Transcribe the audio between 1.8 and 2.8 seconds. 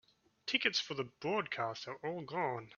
are all gone.